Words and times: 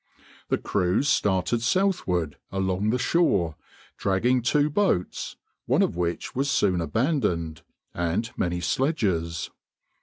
The 0.49 0.57
crews 0.57 1.07
started 1.07 1.61
southward 1.61 2.37
along 2.51 2.89
the 2.89 2.97
shore, 2.97 3.55
dragging 3.97 4.41
two 4.41 4.67
boats 4.71 5.35
(one 5.67 5.83
of 5.83 5.95
which 5.95 6.33
was 6.33 6.49
soon 6.49 6.81
abandoned) 6.81 7.61
and 7.93 8.27
many 8.35 8.61
sledges. 8.61 9.51